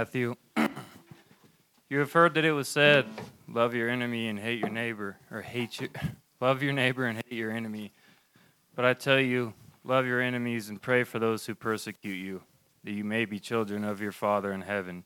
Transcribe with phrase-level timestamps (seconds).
[0.00, 0.34] Matthew.
[1.90, 3.04] you have heard that it was said,
[3.46, 5.90] Love your enemy and hate your neighbor, or hate you.
[6.40, 7.92] Love your neighbor and hate your enemy.
[8.74, 9.52] But I tell you,
[9.84, 12.40] love your enemies and pray for those who persecute you,
[12.82, 15.04] that you may be children of your Father in heaven.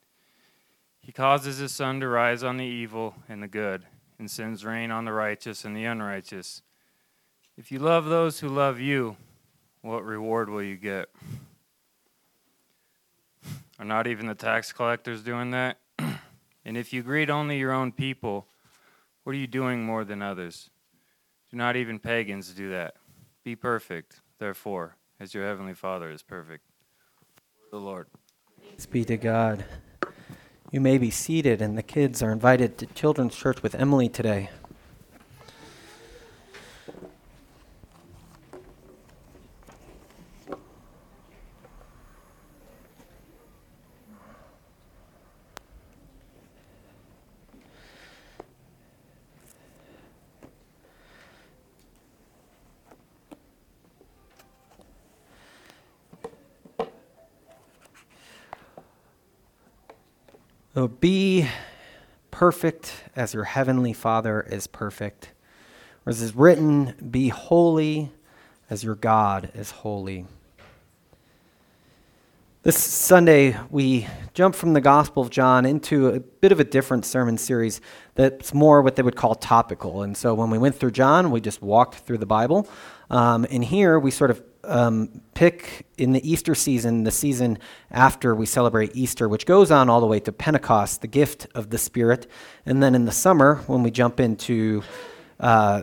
[1.01, 3.87] He causes his sun to rise on the evil and the good,
[4.21, 6.63] and sends rain on the righteous and the unrighteous.
[7.59, 9.17] If you love those who love you,
[9.83, 11.09] what reward will you get?
[13.79, 15.79] Are not even the tax collectors doing that?
[16.65, 18.47] and if you greet only your own people,
[19.25, 20.71] what are you doing more than others?
[21.51, 22.95] Do not even pagans do that.
[23.43, 26.65] Be perfect, therefore, as your heavenly Father is perfect.
[27.71, 28.07] The Lord.
[28.61, 29.65] Thanks be to God.
[30.71, 34.51] You may be seated, and the kids are invited to Children's Church with Emily today.
[60.75, 61.49] So be
[62.33, 65.31] perfect as your heavenly Father is perfect.
[66.05, 68.11] Or as is written, be holy
[68.69, 70.27] as your God is holy.
[72.65, 77.07] This Sunday, we jump from the Gospel of John into a bit of a different
[77.07, 77.81] sermon series
[78.17, 80.03] that's more what they would call topical.
[80.03, 82.69] And so when we went through John, we just walked through the Bible.
[83.11, 87.59] Um, and here, we sort of um, pick in the Easter season, the season
[87.91, 91.71] after we celebrate Easter, which goes on all the way to Pentecost, the gift of
[91.71, 92.27] the Spirit.
[92.67, 94.83] And then in the summer, when we jump into
[95.41, 95.83] uh,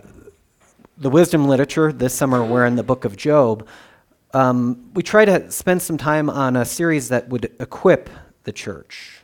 [0.98, 3.68] the wisdom literature, this summer we're in the book of Job,
[4.34, 8.10] um, we try to spend some time on a series that would equip
[8.44, 9.22] the church.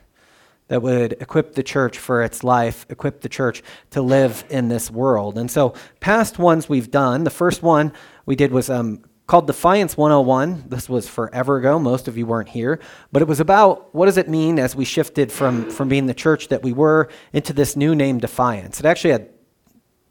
[0.68, 4.92] That would equip the church for its life, equip the church to live in this
[4.92, 5.38] world.
[5.38, 7.94] And so, past ones we've done, the first one
[8.26, 10.64] we did was um, called Defiance 101.
[10.70, 11.77] This was forever ago.
[11.77, 12.80] Most of you weren't here.
[13.11, 16.14] But it was about what does it mean as we shifted from, from being the
[16.14, 18.80] church that we were into this new name, Defiance.
[18.80, 19.30] It actually had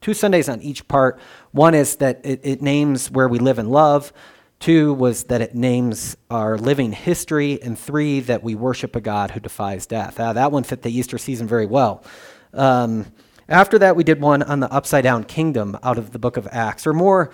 [0.02, 1.18] two Sundays on each part.
[1.52, 4.12] One is that it, it names where we live and love.
[4.60, 7.60] Two was that it names our living history.
[7.62, 10.20] And three, that we worship a God who defies death.
[10.20, 12.04] Uh, that one fit the Easter season very well.
[12.52, 13.06] Um,
[13.48, 16.46] after that, we did one on the upside down kingdom out of the book of
[16.50, 17.30] Acts, or more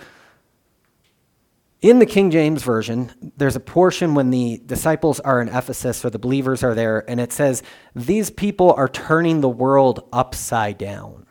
[1.83, 6.09] in the King James Version, there's a portion when the disciples are in Ephesus or
[6.09, 7.61] the believers are there, and it says,
[7.93, 11.27] These people are turning the world upside down.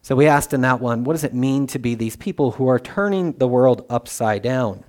[0.00, 2.66] So we asked in that one, what does it mean to be these people who
[2.68, 4.84] are turning the world upside down?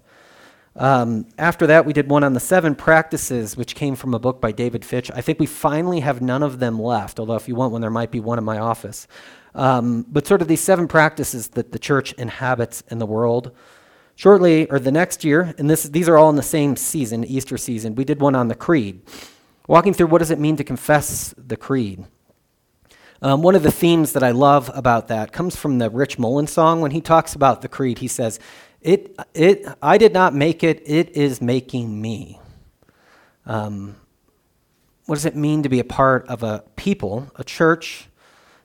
[0.75, 4.42] Um, after that, we did one on the seven practices, which came from a book
[4.42, 5.12] by David Fitch.
[5.13, 7.92] I think we finally have none of them left, although if you want one, there
[7.92, 9.08] might be one in my office.
[9.53, 13.52] Um, but sort of these seven practices that the church inhabits in the world.
[14.16, 17.57] Shortly, or the next year, and this, these are all in the same season, Easter
[17.57, 19.01] season, we did one on the creed.
[19.68, 22.06] Walking through what does it mean to confess the creed.
[23.22, 26.51] Um, one of the themes that I love about that comes from the Rich Mullins
[26.51, 26.81] song.
[26.81, 28.40] When he talks about the creed, he says,
[28.81, 32.40] it, it, I did not make it, it is making me.
[33.45, 33.95] Um,
[35.06, 38.09] what does it mean to be a part of a people, a church,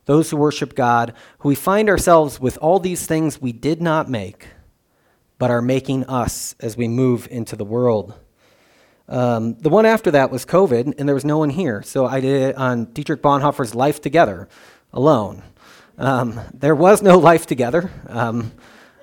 [0.06, 4.10] those who worship God, who we find ourselves with all these things we did not
[4.10, 4.48] make,
[5.38, 8.14] but are making us as we move into the world.
[9.08, 11.82] Um, the one after that was COVID, and there was no one here.
[11.82, 14.48] So I did it on Dietrich Bonhoeffer's Life Together
[14.92, 15.42] alone.
[15.96, 17.90] Um, there was no life together.
[18.06, 18.52] Um,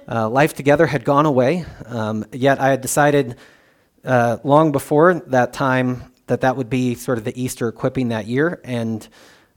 [0.08, 3.36] uh, life together had gone away, um, yet I had decided
[4.04, 8.28] uh, long before that time that that would be sort of the Easter equipping that
[8.28, 9.08] year, and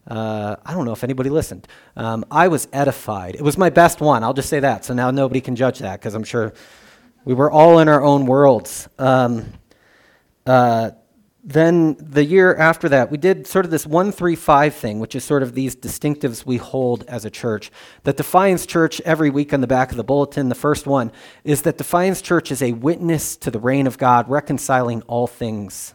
[0.09, 1.69] uh, I don't know if anybody listened.
[1.95, 3.35] Um, I was edified.
[3.35, 4.25] It was my best one.
[4.25, 4.85] I'll just say that.
[4.85, 6.55] So now nobody can judge that because I'm sure
[7.25, 8.89] we were all in our own worlds.
[8.99, 9.53] Um,
[10.47, 10.93] uh,
[11.45, 15.43] then the year after that, we did sort of this 135 thing, which is sort
[15.43, 17.71] of these distinctives we hold as a church.
[18.03, 21.13] That Defiance Church, every week on the back of the bulletin, the first one
[21.45, 25.95] is that Defiance Church is a witness to the reign of God, reconciling all things.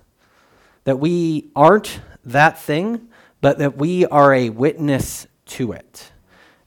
[0.85, 3.09] That we aren't that thing,
[3.43, 6.13] but that we are a witness to it.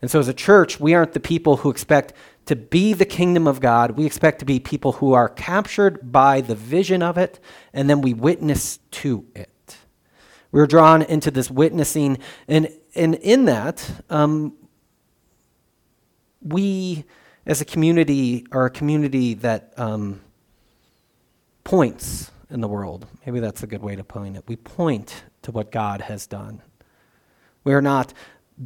[0.02, 2.12] And so, as a church, we aren't the people who expect
[2.44, 3.92] to be the kingdom of God.
[3.92, 7.40] We expect to be people who are captured by the vision of it,
[7.72, 9.78] and then we witness to it.
[10.52, 14.52] We're drawn into this witnessing, and, and in that, um,
[16.42, 17.06] we
[17.46, 20.20] as a community are a community that um,
[21.64, 23.06] points in the world.
[23.24, 24.44] Maybe that's a good way to point it.
[24.46, 26.60] We point to what God has done.
[27.66, 28.14] We are not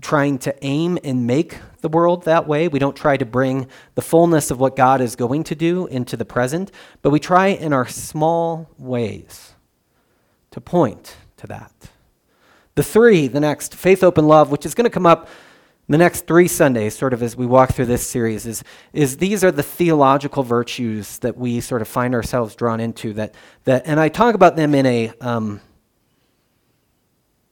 [0.03, 2.69] trying to aim and make the world that way.
[2.69, 6.19] We don't try to bring the fullness of what God is going to do into
[6.19, 6.71] the present,
[7.01, 9.55] but we try in our small ways
[10.51, 11.73] to point to that.
[12.75, 15.31] The three, the next, faith, open, love, which is going to come up
[15.89, 18.63] the next three Sundays, sort of as we walk through this series, is,
[18.93, 23.15] is these are the theological virtues that we sort of find ourselves drawn into.
[23.15, 25.63] That, that, and I talk about them in a, um,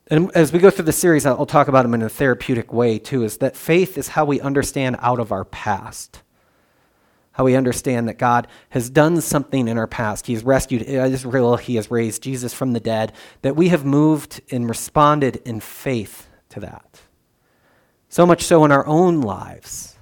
[0.09, 2.97] and as we go through the series, I'll talk about them in a therapeutic way
[2.97, 6.23] too, is that faith is how we understand out of our past.
[7.33, 10.27] How we understand that God has done something in our past.
[10.27, 13.13] He has rescued Israel, He has raised Jesus from the dead,
[13.43, 17.01] that we have moved and responded in faith to that.
[18.09, 19.97] So much so in our own lives.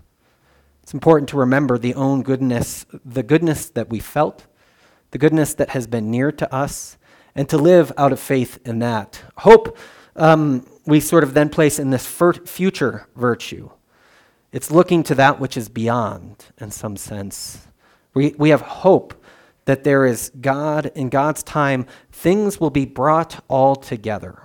[0.82, 4.48] It's important to remember the own goodness, the goodness that we felt,
[5.12, 6.98] the goodness that has been near to us,
[7.36, 9.22] and to live out of faith in that.
[9.40, 9.78] Hope
[10.18, 13.70] um, we sort of then place in this future virtue.
[14.52, 17.68] It's looking to that which is beyond, in some sense.
[18.14, 19.14] We, we have hope
[19.66, 24.44] that there is God, in God's time, things will be brought all together,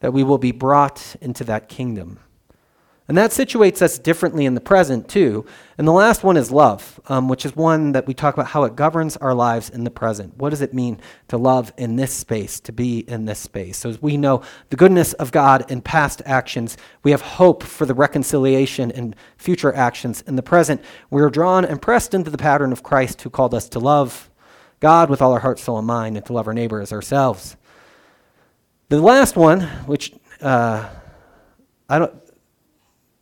[0.00, 2.18] that we will be brought into that kingdom.
[3.06, 5.44] And that situates us differently in the present, too.
[5.76, 8.64] And the last one is love, um, which is one that we talk about how
[8.64, 10.38] it governs our lives in the present.
[10.38, 10.98] What does it mean
[11.28, 13.76] to love in this space, to be in this space?
[13.76, 14.40] So, as we know
[14.70, 19.74] the goodness of God in past actions, we have hope for the reconciliation in future
[19.74, 20.80] actions in the present.
[21.10, 24.30] We are drawn and pressed into the pattern of Christ who called us to love
[24.80, 27.56] God with all our heart, soul, and mind, and to love our neighbor as ourselves.
[28.88, 30.88] The last one, which uh,
[31.88, 32.14] I don't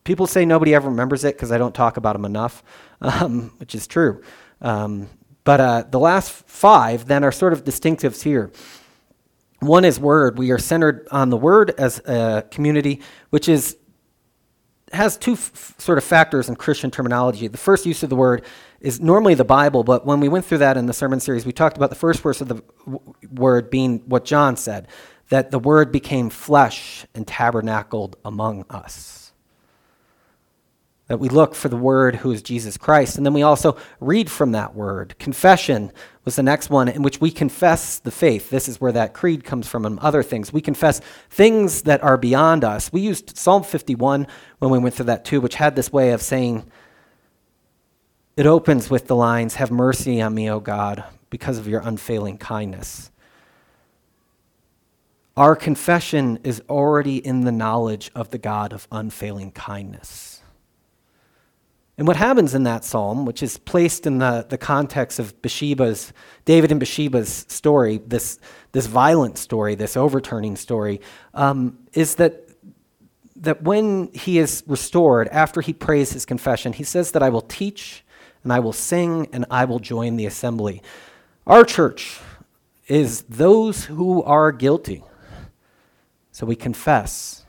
[0.04, 2.62] People say nobody ever remembers it because I don't talk about them enough,
[3.00, 4.22] um, which is true.
[4.60, 5.08] Um,
[5.44, 8.52] but uh, the last five then are sort of distinctives here.
[9.60, 10.38] One is word.
[10.38, 13.00] We are centered on the word as a community,
[13.30, 13.76] which is
[14.92, 17.48] has two f- sort of factors in Christian terminology.
[17.48, 18.44] The first use of the word
[18.80, 21.52] is normally the Bible, but when we went through that in the sermon series, we
[21.52, 23.00] talked about the first verse of the w-
[23.32, 24.88] word being what John said,
[25.30, 29.21] that the word became flesh and tabernacled among us
[31.12, 33.18] that we look for the Word who is Jesus Christ.
[33.18, 35.14] And then we also read from that Word.
[35.18, 35.92] Confession
[36.24, 38.48] was the next one in which we confess the faith.
[38.48, 40.54] This is where that creed comes from and other things.
[40.54, 42.90] We confess things that are beyond us.
[42.94, 44.26] We used Psalm 51
[44.58, 46.64] when we went through that too, which had this way of saying,
[48.34, 52.38] it opens with the lines, Have mercy on me, O God, because of your unfailing
[52.38, 53.10] kindness.
[55.36, 60.31] Our confession is already in the knowledge of the God of unfailing kindness.
[61.98, 66.12] And what happens in that psalm, which is placed in the, the context of Bathsheba's,
[66.44, 68.38] David and Bathsheba's story, this,
[68.72, 71.00] this violent story, this overturning story,
[71.34, 72.48] um, is that,
[73.36, 77.42] that when he is restored, after he prays his confession, he says that I will
[77.42, 78.04] teach
[78.42, 80.82] and I will sing and I will join the assembly.
[81.46, 82.18] Our church
[82.88, 85.04] is those who are guilty.
[86.30, 87.41] So we confess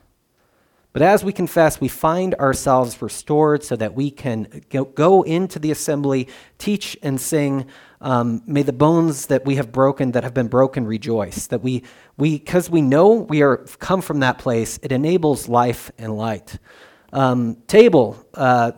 [0.94, 5.72] but as we confess, we find ourselves restored so that we can go into the
[5.72, 6.28] assembly,
[6.60, 7.66] teach and sing.
[8.00, 11.48] Um, may the bones that we have broken, that have been broken, rejoice.
[11.48, 11.84] That we,
[12.18, 16.60] because we, we know we are come from that place, it enables life and light.
[17.12, 18.74] Um, table, uh,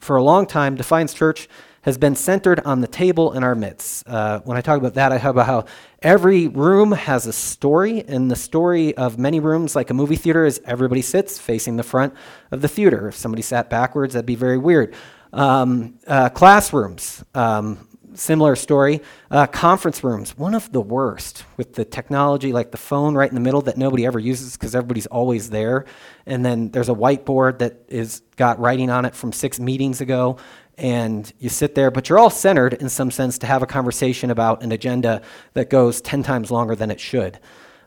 [0.00, 1.48] for a long time, Defiance Church
[1.82, 4.06] has been centered on the table in our midst.
[4.06, 5.64] Uh, when I talk about that, I talk about how
[6.02, 10.44] every room has a story, and the story of many rooms, like a movie theater,
[10.44, 12.14] is everybody sits facing the front
[12.50, 13.08] of the theater.
[13.08, 14.94] If somebody sat backwards, that'd be very weird.
[15.32, 19.00] Um, uh, classrooms, um, similar story.
[19.30, 23.34] Uh, conference rooms, one of the worst with the technology like the phone right in
[23.34, 25.86] the middle that nobody ever uses because everybody's always there.
[26.26, 30.36] And then there's a whiteboard that is got writing on it from six meetings ago
[30.80, 34.30] and you sit there, but you're all centered in some sense to have a conversation
[34.30, 35.20] about an agenda
[35.52, 37.38] that goes 10 times longer than it should.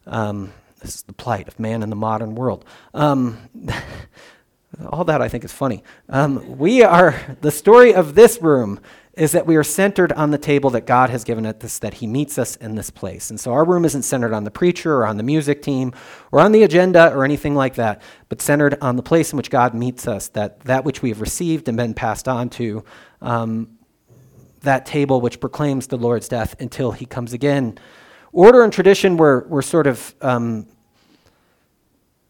[0.06, 2.66] Um, this is the plight of man in the modern world.
[2.94, 3.40] Um,
[4.90, 5.84] all that I think is funny.
[6.08, 8.80] Um, we are, the story of this room
[9.16, 12.08] is that we are centered on the table that God has given us, that He
[12.08, 13.30] meets us in this place.
[13.30, 15.94] And so our room isn't centered on the preacher or on the music team
[16.32, 19.52] or on the agenda or anything like that, but centered on the place in which
[19.52, 22.84] God meets us, that, that which we have received and been passed on to,
[23.22, 23.78] um,
[24.62, 27.78] that table which proclaims the Lord's death until He comes again.
[28.32, 30.66] Order and tradition were, were sort of um,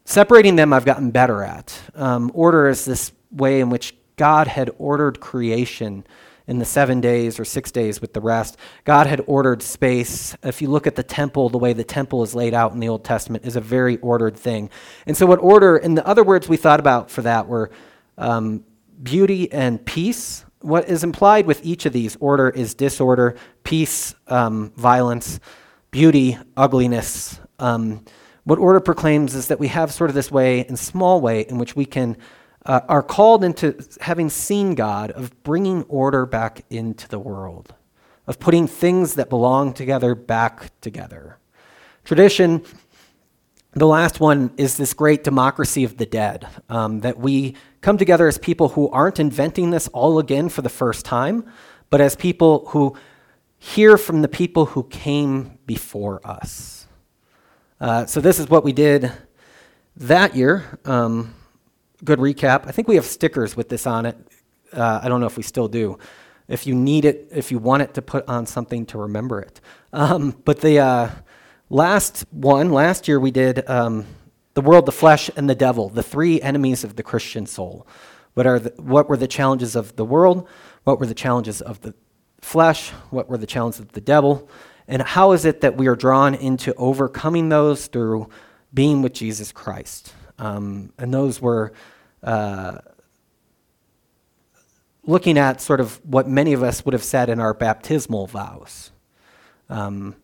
[0.04, 1.80] separating them, I've gotten better at.
[1.96, 6.06] Um, order is this way in which God had ordered creation
[6.48, 8.58] in the seven days or six days with the rest.
[8.84, 10.36] God had ordered space.
[10.44, 12.90] If you look at the temple, the way the temple is laid out in the
[12.90, 14.70] Old Testament is a very ordered thing.
[15.06, 17.72] And so, what order, and the other words we thought about for that were
[18.18, 18.64] um,
[19.02, 20.46] beauty and peace.
[20.60, 25.40] What is implied with each of these order is disorder, peace, um, violence,
[25.92, 27.40] beauty, ugliness.
[27.60, 28.06] Um,
[28.46, 31.58] what order proclaims is that we have sort of this way, in small way, in
[31.58, 32.18] which we can
[32.66, 37.74] uh, are called into having seen God, of bringing order back into the world,
[38.28, 41.38] of putting things that belong together back together.
[42.06, 42.64] Tradition,
[43.74, 48.28] the last one, is this great democracy of the dead, um, that we come together
[48.28, 51.46] as people who aren't inventing this all again for the first time,
[51.90, 52.96] but as people who
[53.58, 56.88] hear from the people who came before us.
[57.80, 59.12] Uh, so, this is what we did
[59.98, 60.80] that year.
[60.86, 61.34] Um,
[62.04, 62.68] good recap.
[62.68, 64.18] I think we have stickers with this on it.
[64.72, 65.98] Uh, I don't know if we still do.
[66.48, 69.62] If you need it, if you want it to put on something to remember it.
[69.94, 71.10] Um, but the uh,
[71.70, 74.06] last one, last year we did um,
[74.54, 77.88] the world, the flesh, and the devil, the three enemies of the Christian soul.
[78.34, 80.48] What, are the, what were the challenges of the world?
[80.84, 81.94] What were the challenges of the
[82.42, 82.90] flesh?
[83.10, 84.50] What were the challenges of the devil?
[84.88, 88.30] And how is it that we are drawn into overcoming those through
[88.74, 90.14] being with Jesus Christ?
[90.40, 91.74] Um, and those were
[95.06, 98.92] looking at sort of what many of us would have said in our baptismal vows
[99.70, 100.16] um,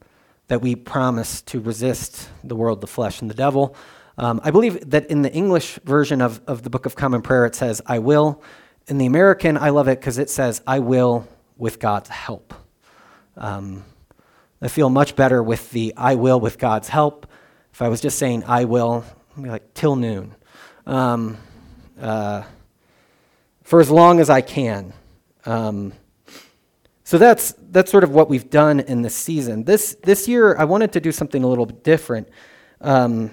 [0.48, 3.75] that we promise to resist the world, the flesh, and the devil.
[4.18, 7.46] Um, I believe that in the English version of, of the Book of Common Prayer,
[7.46, 8.41] it says, I will.
[8.88, 11.27] In the American, I love it because it says, I will
[11.58, 12.53] with God's help.
[13.38, 13.86] Um,
[14.62, 17.27] I feel much better with the I will with God's help.
[17.72, 19.06] If I was just saying I will,
[19.38, 20.36] I'd be like, till noon.
[20.86, 21.38] Um,
[22.00, 22.44] uh,
[23.63, 24.94] for as long as I can.
[25.46, 25.94] Um,
[27.03, 29.63] so that's that's sort of what we've done in this season.
[29.63, 32.29] This this year, I wanted to do something a little bit different,
[32.82, 33.32] um,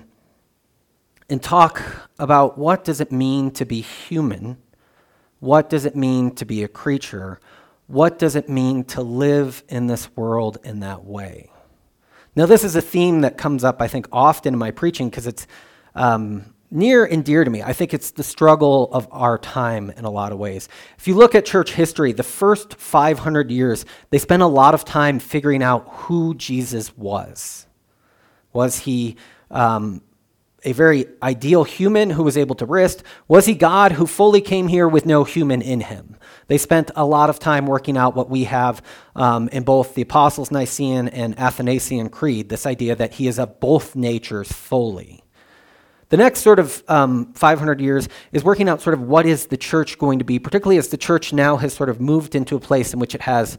[1.28, 1.82] and talk
[2.18, 4.56] about what does it mean to be human,
[5.40, 7.38] what does it mean to be a creature,
[7.86, 11.50] what does it mean to live in this world in that way.
[12.34, 15.26] Now, this is a theme that comes up, I think, often in my preaching because
[15.26, 15.46] it's
[15.94, 17.62] um, near and dear to me.
[17.62, 20.68] I think it's the struggle of our time in a lot of ways.
[20.98, 24.84] If you look at church history, the first 500 years, they spent a lot of
[24.84, 27.66] time figuring out who Jesus was.
[28.52, 29.16] Was he
[29.50, 30.02] um,
[30.64, 33.02] a very ideal human who was able to rest?
[33.28, 36.16] Was he God who fully came here with no human in him?
[36.48, 38.82] They spent a lot of time working out what we have
[39.14, 43.60] um, in both the Apostles' Nicene and Athanasian Creed this idea that he is of
[43.60, 45.22] both natures fully.
[46.08, 49.56] The next sort of um, 500 years is working out sort of what is the
[49.56, 52.60] church going to be, particularly as the church now has sort of moved into a
[52.60, 53.58] place in which it has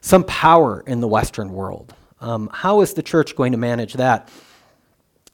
[0.00, 1.94] some power in the Western world.
[2.20, 4.30] Um, how is the church going to manage that?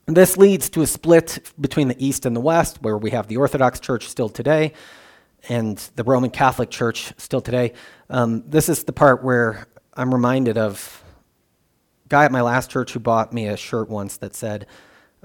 [0.06, 3.36] This leads to a split between the East and the West, where we have the
[3.38, 4.72] Orthodox Church still today
[5.48, 7.72] and the Roman Catholic Church still today.
[8.08, 11.02] Um, this is the part where I'm reminded of
[12.06, 14.66] a guy at my last church who bought me a shirt once that said,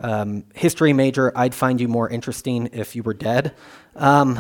[0.01, 3.56] um, history major, I'd find you more interesting if you were dead.
[3.96, 4.39] Um,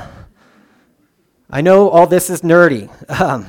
[1.49, 2.89] I know all this is nerdy,
[3.21, 3.45] um,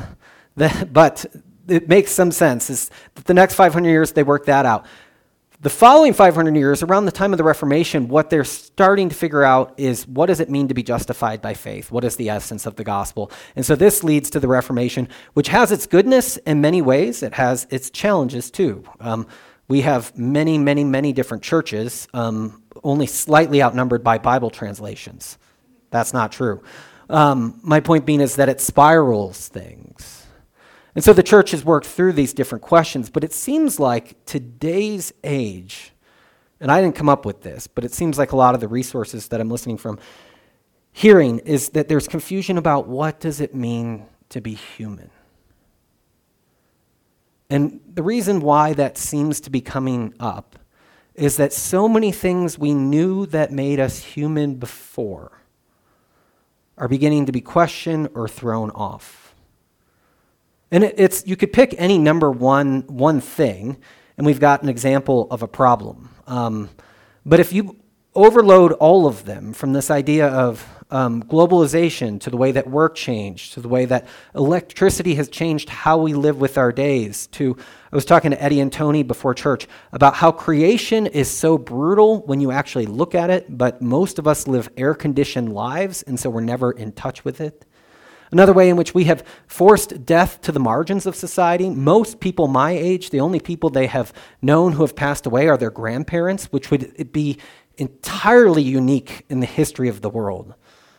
[0.93, 1.27] but
[1.69, 2.71] it makes some sense.
[2.71, 2.91] Is
[3.25, 4.87] the next 500 years, they work that out.
[5.63, 9.43] The following 500 years, around the time of the Reformation, what they're starting to figure
[9.43, 11.91] out is what does it mean to be justified by faith?
[11.91, 13.31] What is the essence of the gospel?
[13.55, 17.23] And so this leads to the Reformation, which has its goodness in many ways.
[17.23, 18.85] It has its challenges too.
[19.01, 19.27] Um,
[19.71, 25.39] we have many, many, many different churches, um, only slightly outnumbered by Bible translations.
[25.91, 26.61] That's not true.
[27.09, 30.27] Um, my point being is that it spirals things.
[30.97, 35.13] And so the church has worked through these different questions, but it seems like today's
[35.23, 35.93] age,
[36.59, 38.67] and I didn't come up with this, but it seems like a lot of the
[38.67, 40.01] resources that I'm listening from
[40.91, 45.11] hearing is that there's confusion about what does it mean to be human.
[47.51, 50.57] And the reason why that seems to be coming up
[51.17, 55.33] is that so many things we knew that made us human before
[56.79, 59.35] are beginning to be questioned or thrown off.
[60.71, 63.77] And it's you could pick any number one one thing,
[64.17, 66.11] and we've got an example of a problem.
[66.29, 66.71] Um,
[67.27, 67.80] but if you
[68.15, 72.97] overload all of them from this idea of um, globalization to the way that work
[72.97, 77.57] changed, to the way that electricity has changed how we live with our days, to
[77.93, 82.23] I was talking to Eddie and Tony before church about how creation is so brutal
[82.23, 86.19] when you actually look at it, but most of us live air conditioned lives, and
[86.19, 87.67] so we're never in touch with it.
[88.33, 91.69] Another way in which we have forced death to the margins of society.
[91.69, 95.57] Most people my age, the only people they have known who have passed away are
[95.57, 97.39] their grandparents, which would be
[97.77, 100.55] entirely unique in the history of the world.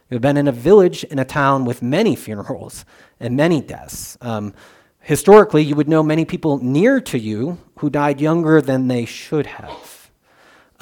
[0.09, 2.83] You've been in a village in a town with many funerals
[3.19, 4.17] and many deaths.
[4.19, 4.53] Um,
[4.99, 9.45] historically, you would know many people near to you who died younger than they should
[9.45, 10.11] have.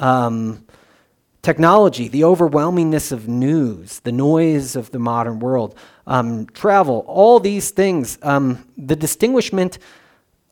[0.00, 0.66] Um,
[1.42, 7.70] technology, the overwhelmingness of news, the noise of the modern world, um, travel, all these
[7.70, 9.78] things, um, the distinguishment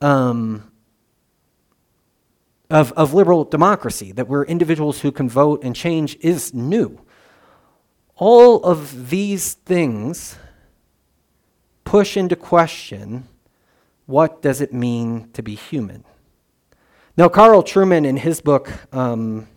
[0.00, 0.70] um,
[2.70, 7.00] of, of liberal democracy, that we're individuals who can vote and change, is new.
[8.16, 10.36] All of these things
[11.84, 13.26] push into question
[14.06, 16.02] what does it mean to be human?
[17.16, 19.48] Now, Carl Trueman, in his book, um,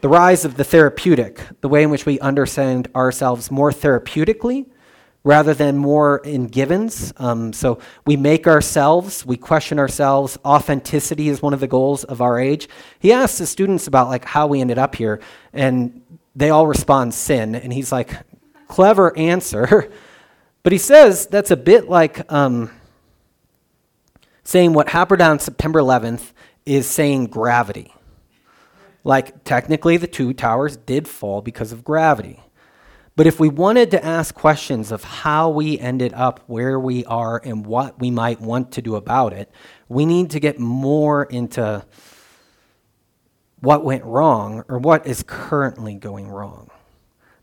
[0.00, 4.66] The Rise of the Therapeutic, the way in which we understand ourselves more therapeutically
[5.24, 7.12] rather than more in givens.
[7.16, 10.38] Um, so we make ourselves, we question ourselves.
[10.44, 12.68] Authenticity is one of the goals of our age.
[12.98, 15.20] He asks the students about like how we ended up here,
[15.52, 16.02] and
[16.34, 17.54] they all respond sin.
[17.54, 18.10] And he's like,
[18.68, 19.90] clever answer.
[20.62, 22.70] but he says that's a bit like um,
[24.44, 26.32] saying what happened on September 11th
[26.64, 27.92] is saying gravity.
[29.04, 32.40] Like, technically, the two towers did fall because of gravity.
[33.18, 37.42] But if we wanted to ask questions of how we ended up where we are
[37.44, 39.50] and what we might want to do about it,
[39.88, 41.84] we need to get more into
[43.58, 46.70] what went wrong or what is currently going wrong.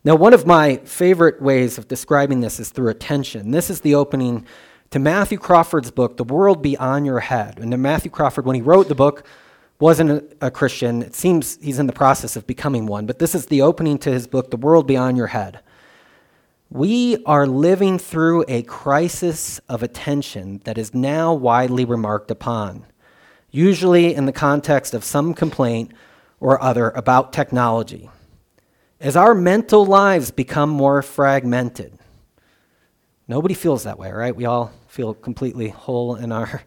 [0.06, 3.52] Now, one of my favorite ways of describing this is through attention.
[3.52, 4.46] This is the opening
[4.92, 7.60] to Matthew Crawford's book, The World Beyond Your Head.
[7.60, 9.28] And Matthew Crawford, when he wrote the book,
[9.80, 11.02] wasn't a, Christian.
[11.02, 14.12] It seems he's in the process of becoming one, but this is the opening to
[14.12, 15.60] his book, The World Beyond Your Head.
[16.70, 22.86] We are living through a crisis of attention that is now widely remarked upon,
[23.52, 25.92] usually in the context of some complaint
[26.40, 28.10] or other about technology.
[29.00, 31.98] As our mental lives become more fragmented,
[33.28, 34.36] nobody feels that way, right?
[34.36, 36.64] We all feel completely whole in our.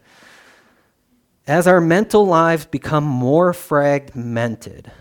[1.49, 4.93] As our mental lives become more fragmented,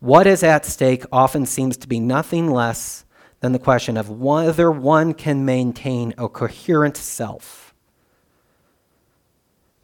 [0.00, 3.04] what is at stake often seems to be nothing less
[3.40, 7.74] than the question of whether one can maintain a coherent self.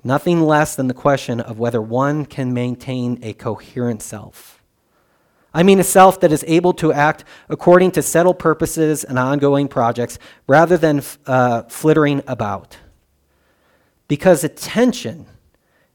[0.03, 4.63] Nothing less than the question of whether one can maintain a coherent self.
[5.53, 9.69] I mean, a self that is able to act according to settled purposes and ongoing
[9.69, 12.79] projects rather than uh, flittering about.
[14.07, 15.27] Because attention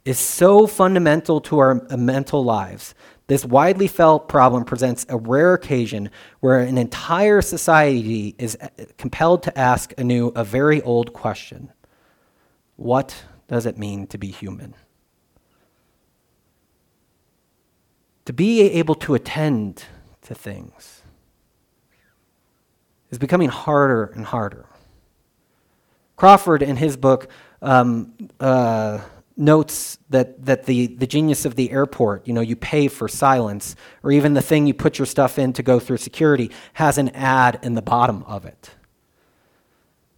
[0.06, 2.94] is so fundamental to our mental lives
[3.28, 6.10] this widely felt problem presents a rare occasion
[6.42, 11.72] where an entire society is uh, compelled to ask anew a very old question
[12.76, 14.76] What does it mean to be human?
[18.26, 19.86] To be able to attend
[20.24, 21.02] to things
[23.10, 24.66] is becoming harder and harder.
[26.16, 27.28] Crawford, in his book,
[27.62, 29.00] um, uh,
[29.36, 33.76] notes that, that the, the genius of the airport, you know, you pay for silence,
[34.04, 37.10] or even the thing you put your stuff in to go through security, has an
[37.10, 38.72] ad in the bottom of it.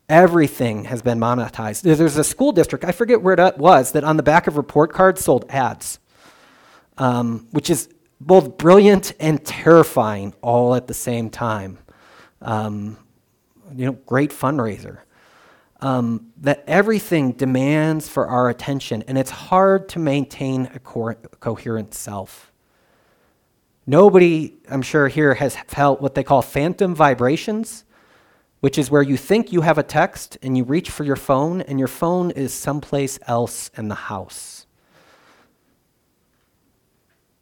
[0.09, 1.81] Everything has been monetized.
[1.81, 4.93] There's a school district, I forget where it was, that on the back of report
[4.93, 5.99] cards sold ads,
[6.97, 7.89] um, which is
[8.21, 11.79] both brilliant and terrifying all at the same time.
[12.41, 12.97] Um,
[13.75, 14.99] you know, great fundraiser
[15.81, 21.93] um, that everything demands for our attention, and it's hard to maintain a co- coherent
[21.93, 22.51] self.
[23.87, 27.83] Nobody, I'm sure, here has felt what they call phantom vibrations,
[28.61, 31.61] which is where you think you have a text and you reach for your phone,
[31.61, 34.65] and your phone is someplace else in the house.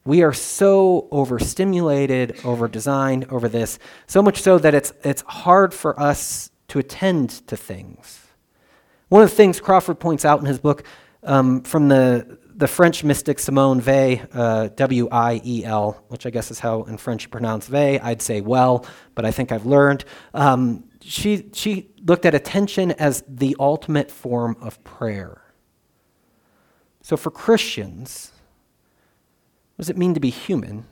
[0.05, 5.73] We are so overstimulated, over designed, over this, so much so that it's, it's hard
[5.73, 8.22] for us to attend to things.
[9.13, 10.87] One of the things Crawford points out in his book
[11.21, 16.31] um, from the, the French mystic Simone Weil, uh, W I E L, which I
[16.31, 17.99] guess is how in French you pronounce Weil.
[18.01, 20.03] I'd say well, but I think I've learned.
[20.33, 25.43] Um, she, she looked at attention as the ultimate form of prayer.
[27.03, 28.31] So for Christians,
[29.75, 30.87] what does it mean to be human?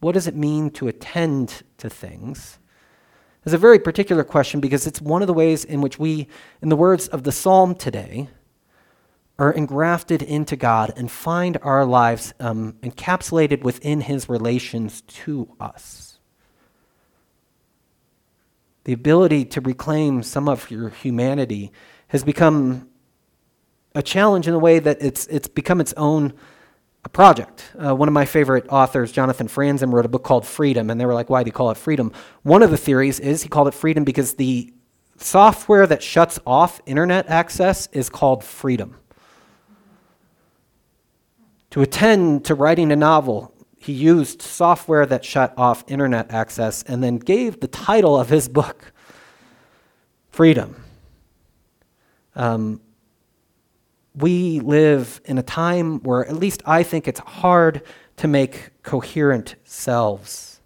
[0.00, 2.58] What does it mean to attend to things?
[3.48, 6.28] Is a very particular question because it's one of the ways in which we,
[6.62, 8.28] in the words of the psalm today,
[9.38, 16.18] are engrafted into God and find our lives um, encapsulated within his relations to us.
[18.88, 21.70] the ability to reclaim some of your humanity,
[22.06, 22.88] has become
[23.94, 26.32] a challenge in a way that it's, it's become its own
[27.08, 27.70] project.
[27.78, 31.06] Uh, one of my favorite authors, Jonathan Franzen, wrote a book called Freedom, and they
[31.06, 32.12] were like, why do you call it freedom?
[32.42, 34.72] One of the theories is he called it freedom because the
[35.16, 38.96] software that shuts off internet access is called freedom.
[41.70, 47.02] To attend to writing a novel, he used software that shut off internet access and
[47.02, 48.92] then gave the title of his book
[50.30, 50.84] Freedom.
[52.36, 52.80] Um,
[54.20, 57.82] we live in a time where, at least I think, it's hard
[58.16, 60.60] to make coherent selves.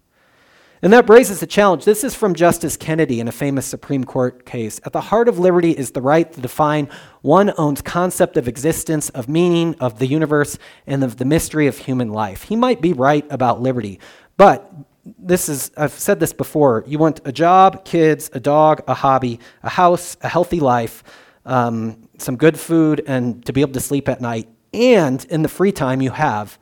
[0.81, 1.85] And that raises a challenge.
[1.85, 4.81] This is from Justice Kennedy in a famous Supreme Court case.
[4.83, 6.89] At the heart of liberty is the right to define
[7.21, 11.77] one own's concept of existence, of meaning, of the universe, and of the mystery of
[11.77, 12.43] human life.
[12.43, 14.01] He might be right about liberty,
[14.35, 14.69] but
[15.05, 16.83] this is, I've said this before.
[16.85, 21.03] You want a job, kids, a dog, a hobby, a house, a healthy life,
[21.45, 24.47] um, some good food, and to be able to sleep at night.
[24.73, 26.57] And in the free time you have,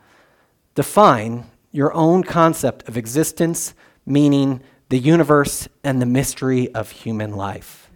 [0.76, 3.74] define your own concept of existence,
[4.06, 7.90] meaning, the universe, and the mystery of human life.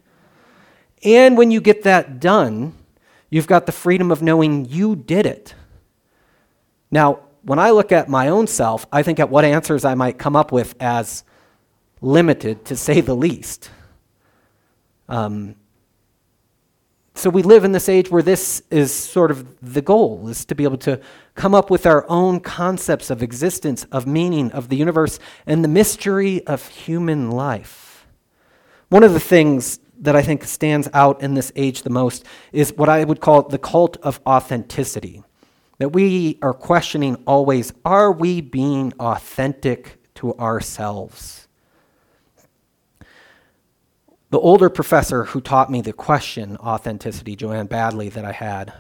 [1.04, 2.74] And when you get that done,
[3.30, 5.54] you've got the freedom of knowing you did it.
[6.90, 10.18] Now, when I look at my own self, I think at what answers I might
[10.18, 11.24] come up with as
[12.02, 13.70] limited, to say the least.
[15.10, 15.56] Um,
[17.18, 20.56] so we live in this age where this is sort of the goal is to
[20.56, 21.00] be able to
[21.34, 25.70] come up with our own concepts of existence, of meaning, of the universe, and the
[25.70, 28.06] mystery of human life.
[28.90, 32.74] One of the things that I think stands out in this age the most is
[32.74, 35.24] what I would call the cult of authenticity.
[35.78, 41.45] That we are questioning always are we being authentic to ourselves?
[44.36, 48.74] The older professor who taught me the question authenticity, Joanne Badley, that I had,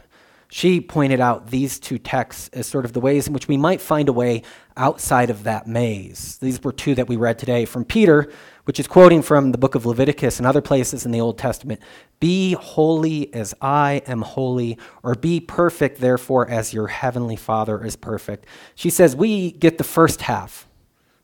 [0.49, 3.79] she pointed out these two texts as sort of the ways in which we might
[3.79, 4.41] find a way
[4.75, 6.37] outside of that maze.
[6.41, 8.29] These were two that we read today from Peter,
[8.65, 11.79] which is quoting from the book of Leviticus and other places in the Old Testament
[12.19, 17.95] Be holy as I am holy, or be perfect, therefore, as your heavenly Father is
[17.95, 18.45] perfect.
[18.75, 20.67] She says, We get the first half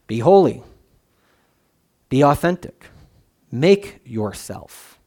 [0.08, 0.64] be holy,
[2.08, 2.91] be authentic.
[3.52, 5.00] Make yourself.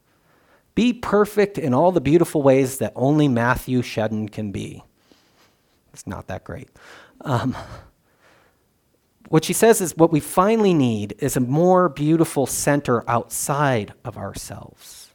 [0.75, 4.83] Be perfect in all the beautiful ways that only Matthew Shedden can be.
[5.93, 6.69] It's not that great.
[7.21, 7.55] Um,
[9.29, 14.17] what she says is what we finally need is a more beautiful center outside of
[14.17, 15.11] ourselves.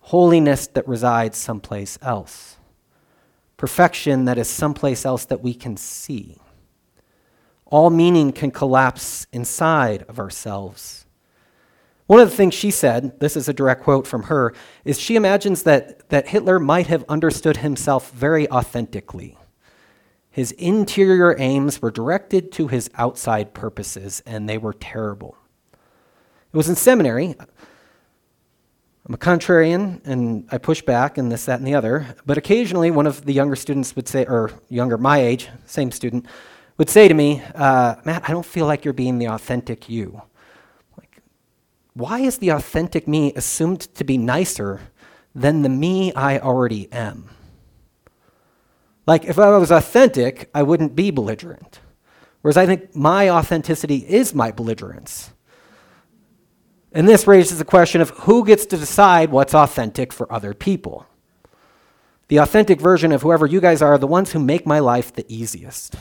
[0.00, 2.56] Holiness that resides someplace else.
[3.58, 6.38] Perfection that is someplace else that we can see.
[7.66, 10.99] All meaning can collapse inside of ourselves
[12.10, 14.52] one of the things she said, this is a direct quote from her,
[14.84, 19.38] is she imagines that, that Hitler might have understood himself very authentically.
[20.28, 25.36] His interior aims were directed to his outside purposes, and they were terrible.
[26.52, 27.36] It was in seminary.
[29.06, 32.16] I'm a contrarian, and I push back, and this, that, and the other.
[32.26, 36.26] But occasionally, one of the younger students would say, or younger, my age, same student,
[36.76, 40.22] would say to me, uh, Matt, I don't feel like you're being the authentic you
[42.00, 44.80] why is the authentic me assumed to be nicer
[45.34, 47.28] than the me I already am?
[49.06, 51.80] Like, if I was authentic, I wouldn't be belligerent.
[52.40, 55.30] Whereas I think my authenticity is my belligerence.
[56.92, 61.06] And this raises the question of who gets to decide what's authentic for other people.
[62.28, 65.12] The authentic version of whoever you guys are, are the ones who make my life
[65.12, 65.96] the easiest.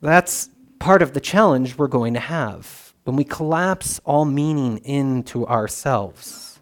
[0.00, 5.46] That's part of the challenge we're going to have when we collapse all meaning into
[5.46, 6.58] ourselves.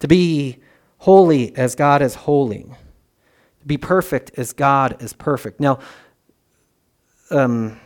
[0.00, 0.58] To be
[0.98, 2.64] holy as God is holy,
[3.60, 5.60] to be perfect as God is perfect.
[5.60, 5.78] Now,
[7.30, 7.80] um,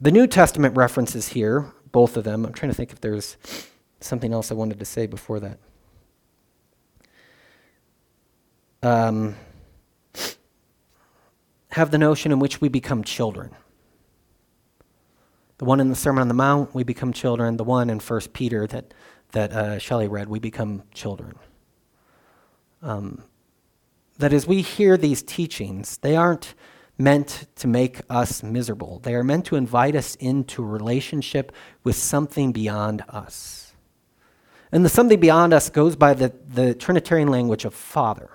[0.00, 2.44] the New Testament references here, both of them.
[2.44, 3.36] I'm trying to think if there's
[4.00, 5.58] something else I wanted to say before that.
[8.82, 9.36] Um,
[11.70, 13.54] have the notion in which we become children.
[15.58, 17.56] The one in the Sermon on the Mount, we become children.
[17.56, 18.92] The one in First Peter that,
[19.32, 21.34] that uh, Shelley read, we become children.
[22.82, 23.22] Um,
[24.18, 26.54] that as we hear these teachings, they aren't
[26.98, 29.00] meant to make us miserable.
[29.00, 33.72] They are meant to invite us into relationship with something beyond us.
[34.70, 38.30] And the something beyond us goes by the, the Trinitarian language of Father,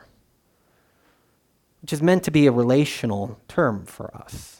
[1.82, 4.59] which is meant to be a relational term for us.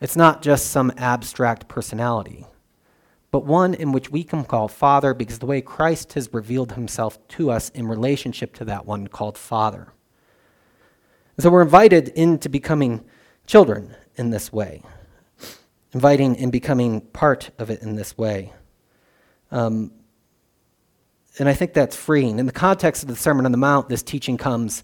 [0.00, 2.46] It's not just some abstract personality,
[3.30, 7.18] but one in which we can call Father because the way Christ has revealed himself
[7.28, 9.92] to us in relationship to that one called Father.
[11.36, 13.04] And so we're invited into becoming
[13.46, 14.82] children in this way,
[15.92, 18.52] inviting and becoming part of it in this way.
[19.50, 19.92] Um,
[21.38, 22.38] and I think that's freeing.
[22.38, 24.82] In the context of the Sermon on the Mount, this teaching comes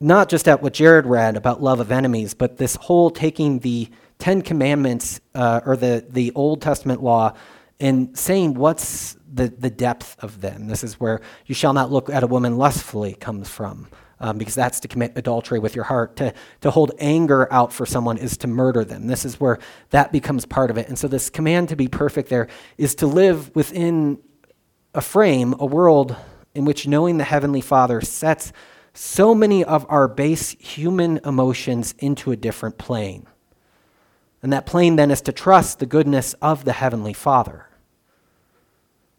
[0.00, 3.88] not just at what Jared read about love of enemies, but this whole taking the
[4.22, 7.34] Ten Commandments uh, or the, the Old Testament law
[7.80, 10.68] and saying what's the, the depth of them.
[10.68, 13.88] This is where you shall not look at a woman lustfully comes from.
[14.20, 16.14] Um, because that's to commit adultery with your heart.
[16.18, 19.08] To, to hold anger out for someone is to murder them.
[19.08, 19.58] This is where
[19.90, 20.86] that becomes part of it.
[20.86, 22.46] And so, this command to be perfect there
[22.78, 24.20] is to live within
[24.94, 26.14] a frame, a world
[26.54, 28.52] in which knowing the Heavenly Father sets
[28.94, 33.26] so many of our base human emotions into a different plane.
[34.42, 37.66] And that plane then is to trust the goodness of the Heavenly Father.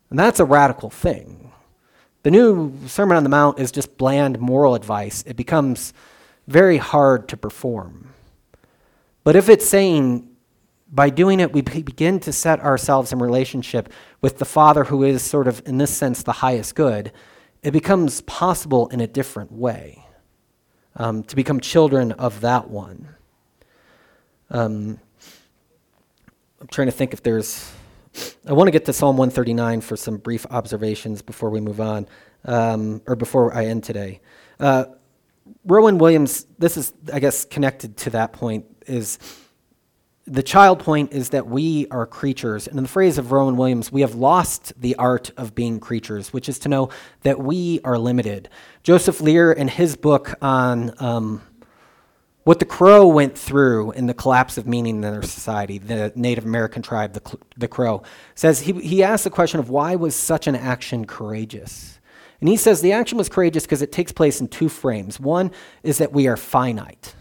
[0.09, 1.51] And that's a radical thing.
[2.23, 5.23] The new Sermon on the Mount is just bland moral advice.
[5.25, 5.93] It becomes
[6.47, 8.13] very hard to perform.
[9.23, 10.29] But if it's saying,
[10.91, 13.89] by doing it, we begin to set ourselves in relationship
[14.21, 17.11] with the Father, who is sort of, in this sense, the highest good,
[17.63, 20.05] it becomes possible in a different way
[20.97, 23.07] um, to become children of that one.
[24.49, 24.99] Um,
[26.63, 27.73] I'm trying to think if there's.
[28.47, 32.07] I want to get to Psalm 139 for some brief observations before we move on,
[32.45, 34.21] um, or before I end today.
[34.61, 34.85] Uh,
[35.65, 39.19] Rowan Williams, this is, I guess, connected to that point, is
[40.25, 42.67] the child point is that we are creatures.
[42.67, 46.31] And in the phrase of Rowan Williams, we have lost the art of being creatures,
[46.31, 46.91] which is to know
[47.23, 48.47] that we are limited.
[48.83, 51.41] Joseph Lear, in his book on um,
[52.43, 56.45] what the Crow went through in the collapse of meaning in their society, the Native
[56.45, 58.03] American tribe, the, the Crow,
[58.35, 61.99] says he, he asked the question of why was such an action courageous?
[62.41, 65.19] And he says the action was courageous because it takes place in two frames.
[65.19, 65.51] One
[65.83, 67.15] is that we are finite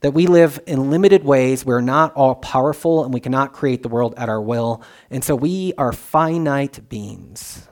[0.00, 1.64] that we live in limited ways.
[1.64, 4.82] We're not all powerful and we cannot create the world at our will.
[5.10, 7.66] And so we are finite beings.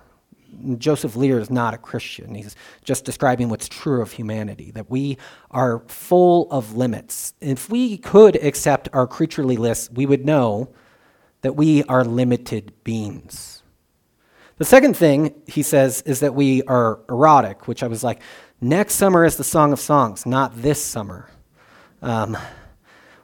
[0.78, 2.34] Joseph Lear is not a Christian.
[2.34, 5.18] He's just describing what's true of humanity, that we
[5.50, 7.34] are full of limits.
[7.40, 10.70] If we could accept our creatureliness, we would know
[11.42, 13.62] that we are limited beings.
[14.58, 18.22] The second thing he says is that we are erotic, which I was like,
[18.60, 21.28] next summer is the Song of Songs, not this summer.
[22.00, 22.36] Um,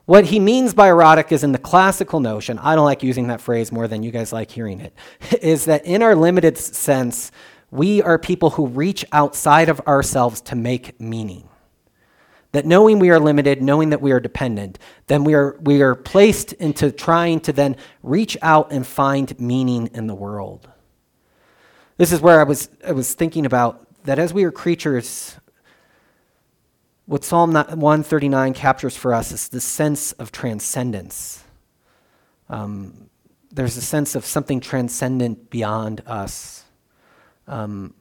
[0.05, 3.39] what he means by erotic is in the classical notion, I don't like using that
[3.39, 4.93] phrase more than you guys like hearing it,
[5.41, 7.31] is that in our limited sense,
[7.71, 11.47] we are people who reach outside of ourselves to make meaning.
[12.51, 15.95] That knowing we are limited, knowing that we are dependent, then we are, we are
[15.95, 20.69] placed into trying to then reach out and find meaning in the world.
[21.97, 25.37] This is where I was, I was thinking about that as we are creatures
[27.05, 31.43] what Psalm 139 captures for us is the sense of transcendence.
[32.49, 33.09] Um,
[33.51, 36.63] there's a sense of something transcendent beyond us.
[37.47, 37.93] Um,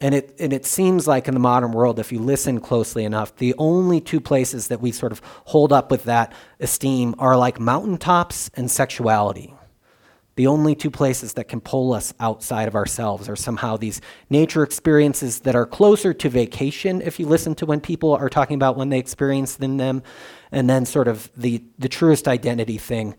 [0.00, 3.34] and it, and it seems like in the modern world, if you listen closely enough,
[3.36, 7.58] the only two places that we sort of hold up with that esteem are like
[7.58, 9.55] mountaintops and sexuality.
[10.36, 14.62] The only two places that can pull us outside of ourselves are somehow these nature
[14.62, 18.76] experiences that are closer to vacation, if you listen to when people are talking about
[18.76, 20.02] when they experience them,
[20.52, 23.14] and then sort of the, the truest identity thing,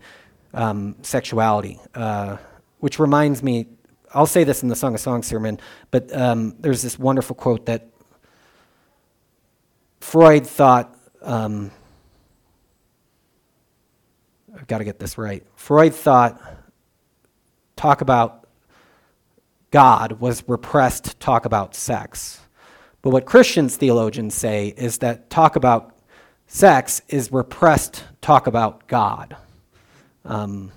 [0.54, 1.80] um, sexuality.
[1.92, 2.36] Uh,
[2.78, 3.66] which reminds me,
[4.14, 5.58] I'll say this in the Song of Songs sermon,
[5.90, 7.88] but um, there's this wonderful quote that
[10.00, 10.96] Freud thought.
[11.20, 11.72] Um,
[14.56, 15.44] I've got to get this right.
[15.56, 16.40] Freud thought
[17.78, 18.46] talk about
[19.70, 22.40] God was repressed talk about sex.
[23.00, 25.96] But what Christians theologians say is that talk about
[26.46, 29.36] sex is repressed talk about God.
[30.24, 30.72] Um,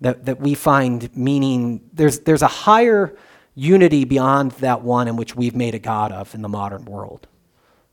[0.00, 3.16] that, that we find meaning, there's, there's a higher
[3.54, 7.26] unity beyond that one in which we've made a God of in the modern world.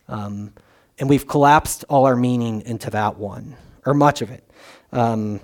[0.09, 0.53] Um,
[0.99, 4.43] and we've collapsed all our meaning into that one, or much of it.
[4.91, 5.39] Um,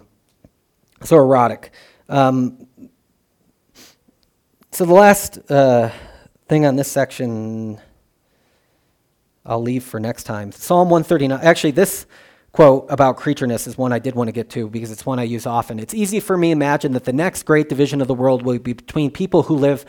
[1.03, 1.71] so erotic.
[2.09, 2.67] Um,
[4.71, 5.91] so the last uh,
[6.47, 7.79] thing on this section
[9.45, 10.51] I'll leave for next time.
[10.51, 11.39] Psalm 139.
[11.41, 12.07] Actually, this
[12.51, 15.23] quote about creatureness is one I did want to get to because it's one I
[15.23, 15.79] use often.
[15.79, 18.57] It's easy for me to imagine that the next great division of the world will
[18.57, 19.85] be between people who live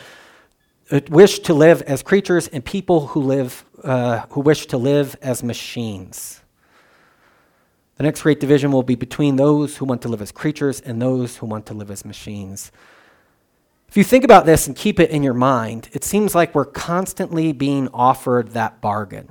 [0.91, 5.17] uh, wish to live as creatures and people who live uh, who wish to live
[5.23, 6.40] as machines.
[8.01, 11.03] The next great division will be between those who want to live as creatures and
[11.03, 12.73] those who want to live as machines.
[13.89, 16.65] If you think about this and keep it in your mind, it seems like we're
[16.65, 19.29] constantly being offered that bargain.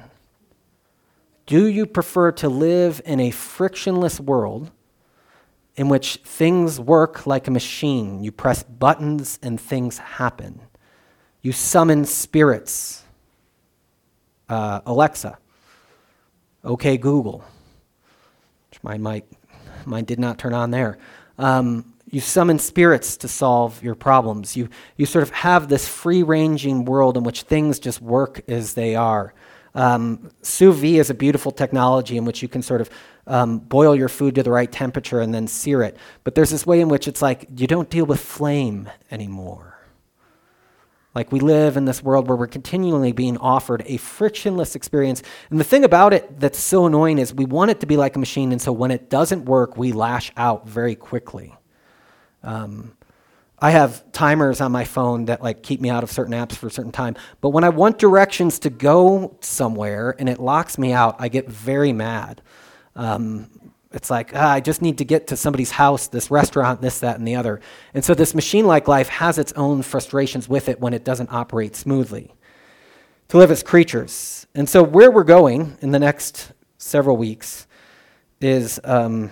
[1.47, 4.69] Do you prefer to live in a frictionless world
[5.75, 8.23] in which things work like a machine?
[8.23, 10.61] You press buttons and things happen.
[11.41, 13.03] You summon spirits.
[14.47, 15.39] Uh, Alexa.
[16.63, 17.43] Okay, Google
[18.83, 19.25] Mine might,
[19.85, 20.97] mine did not turn on there.
[21.37, 24.57] Um, you summon spirits to solve your problems.
[24.57, 28.73] You, you sort of have this free ranging world in which things just work as
[28.73, 29.33] they are.
[29.75, 32.89] Um, sous vide is a beautiful technology in which you can sort of
[33.27, 35.97] um, boil your food to the right temperature and then sear it.
[36.23, 39.78] But there's this way in which it's like you don't deal with flame anymore.
[41.15, 45.23] Like we live in this world where we're continually being offered a frictionless experience.
[45.49, 48.15] And the thing about it that's so annoying is we want it to be like
[48.15, 51.55] a machine, and so when it doesn't work, we lash out very quickly.
[52.43, 52.95] Um,
[53.61, 56.67] I have timers on my phone that like keep me out of certain apps for
[56.67, 57.15] a certain time.
[57.41, 61.49] But when I want directions to go somewhere and it locks me out, I get
[61.49, 62.41] very mad.
[62.95, 63.49] Um,
[63.91, 67.17] it's like, ah, I just need to get to somebody's house, this restaurant, this, that,
[67.17, 67.59] and the other.
[67.93, 71.31] And so this machine like life has its own frustrations with it when it doesn't
[71.31, 72.33] operate smoothly.
[73.29, 74.47] To live as creatures.
[74.55, 77.67] And so where we're going in the next several weeks
[78.41, 79.31] is um,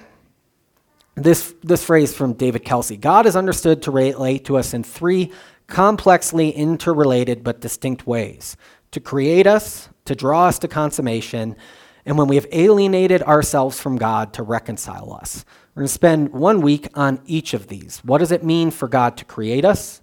[1.16, 5.32] this, this phrase from David Kelsey God is understood to relate to us in three
[5.66, 8.56] complexly interrelated but distinct ways
[8.92, 11.56] to create us, to draw us to consummation,
[12.08, 15.44] and when we have alienated ourselves from God to reconcile us.
[15.76, 18.00] We're going to spend one week on each of these.
[18.00, 20.02] What does it mean for God to create us?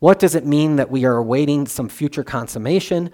[0.00, 3.10] What does it mean that we are awaiting some future consummation?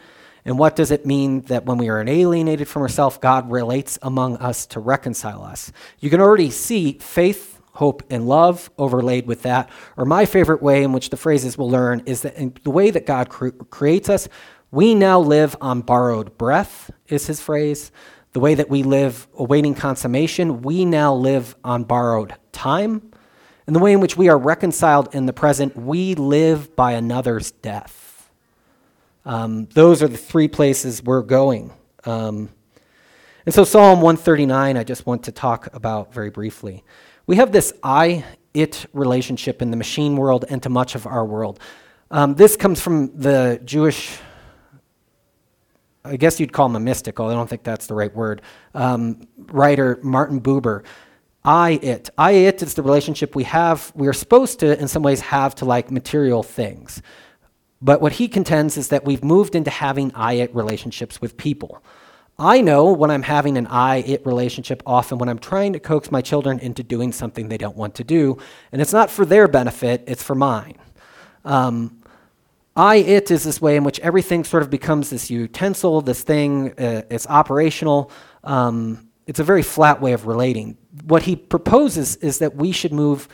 [0.46, 4.38] And what does it mean that when we are alienated from ourselves, God relates among
[4.38, 5.70] us to reconcile us?
[5.98, 9.68] You can already see faith, hope, and love overlaid with that.
[9.98, 13.04] Or my favorite way in which the phrases we'll learn is that the way that
[13.04, 14.28] God cre- creates us,
[14.70, 17.92] we now live on borrowed breath, is his phrase
[18.32, 23.10] the way that we live awaiting consummation, we now live on borrowed time.
[23.66, 27.50] And the way in which we are reconciled in the present, we live by another's
[27.50, 28.30] death.
[29.24, 31.72] Um, those are the three places we're going.
[32.04, 32.50] Um,
[33.46, 36.84] and so, Psalm 139, I just want to talk about very briefly.
[37.26, 41.24] We have this I it relationship in the machine world and to much of our
[41.24, 41.60] world.
[42.10, 44.18] Um, this comes from the Jewish
[46.04, 48.42] I guess you'd call him a mystical, I don't think that's the right word,
[48.74, 50.84] um, writer Martin Buber.
[51.44, 52.10] I it.
[52.18, 55.54] I it is the relationship we have, we are supposed to, in some ways, have
[55.56, 57.02] to like material things.
[57.82, 61.82] But what he contends is that we've moved into having I it relationships with people.
[62.38, 66.10] I know when I'm having an I it relationship often when I'm trying to coax
[66.10, 68.38] my children into doing something they don't want to do,
[68.72, 70.76] and it's not for their benefit, it's for mine.
[71.44, 71.99] Um,
[72.80, 76.72] I it is this way in which everything sort of becomes this utensil, this thing,
[76.78, 78.10] uh, it's operational.
[78.42, 80.78] Um, it's a very flat way of relating.
[81.04, 83.28] What he proposes is that we should move,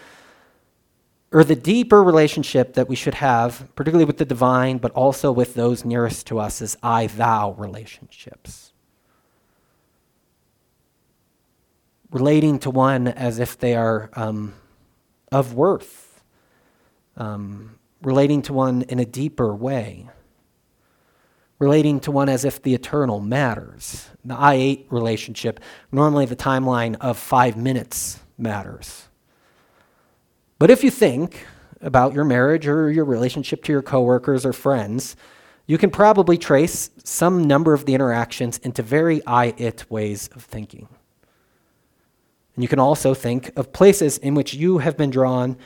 [1.30, 5.54] or the deeper relationship that we should have, particularly with the divine, but also with
[5.54, 8.72] those nearest to us, is I thou relationships.
[12.10, 14.54] Relating to one as if they are um,
[15.30, 16.20] of worth.
[17.16, 17.75] Um,
[18.06, 20.08] relating to one in a deeper way,
[21.58, 24.08] relating to one as if the eternal matters.
[24.24, 25.58] The I it relationship,
[25.90, 29.08] normally the timeline of five minutes matters.
[30.60, 31.44] But if you think
[31.80, 35.16] about your marriage or your relationship to your coworkers or friends,
[35.66, 40.44] you can probably trace some number of the interactions into very I it ways of
[40.44, 40.86] thinking.
[42.54, 45.56] And you can also think of places in which you have been drawn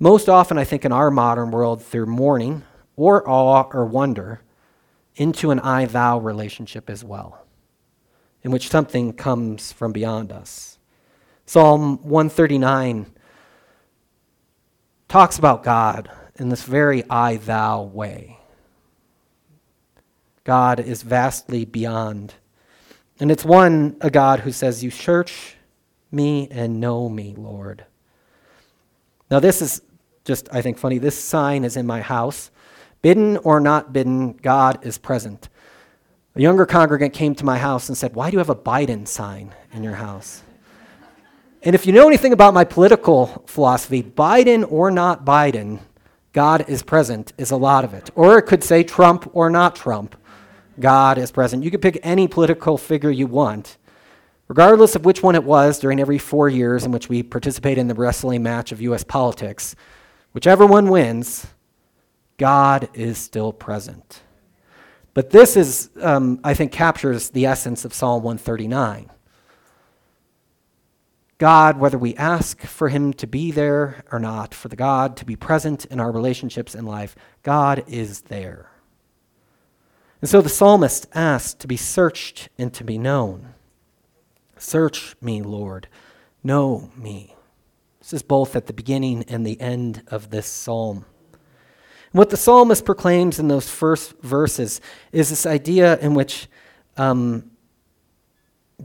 [0.00, 2.64] most often, I think, in our modern world, through mourning
[2.96, 4.40] or awe or wonder
[5.14, 7.44] into an I thou relationship as well,
[8.42, 10.78] in which something comes from beyond us.
[11.44, 13.12] Psalm 139
[15.06, 18.38] talks about God in this very I thou way.
[20.44, 22.34] God is vastly beyond.
[23.18, 25.56] And it's one, a God who says, You search
[26.10, 27.84] me and know me, Lord.
[29.30, 29.82] Now, this is
[30.24, 30.98] just, I think, funny.
[30.98, 32.50] This sign is in my house.
[33.02, 35.48] Bidden or not bidden, God is present.
[36.36, 39.08] A younger congregant came to my house and said, Why do you have a Biden
[39.08, 40.42] sign in your house?
[41.62, 45.80] And if you know anything about my political philosophy, Biden or not Biden,
[46.32, 48.10] God is present is a lot of it.
[48.14, 50.16] Or it could say Trump or not Trump,
[50.78, 51.64] God is present.
[51.64, 53.76] You could pick any political figure you want.
[54.50, 57.86] regardless of which one it was during every four years in which we participate in
[57.86, 59.04] the wrestling match of U.S.
[59.04, 59.76] politics,
[60.32, 61.46] whichever one wins,
[62.36, 64.22] God is still present.
[65.12, 69.10] But this is, um, I think, captures the essence of Psalm 139.
[71.38, 75.24] God, whether we ask for Him to be there or not, for the God to
[75.24, 78.70] be present in our relationships in life, God is there.
[80.20, 83.54] And so the psalmist asks to be searched and to be known.
[84.58, 85.88] Search me, Lord.
[86.44, 87.34] Know me.
[88.10, 91.04] This is both at the beginning and the end of this psalm.
[92.10, 94.80] what the psalmist proclaims in those first verses
[95.12, 96.48] is this idea in which
[96.96, 97.52] um,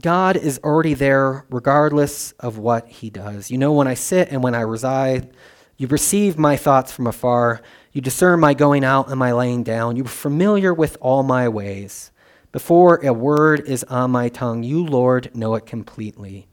[0.00, 3.50] God is already there regardless of what he does.
[3.50, 5.32] You know, when I sit and when I reside,
[5.76, 7.62] you perceive my thoughts from afar.
[7.92, 9.96] You discern my going out and my laying down.
[9.96, 12.12] You are familiar with all my ways.
[12.52, 16.46] Before a word is on my tongue, you, Lord, know it completely.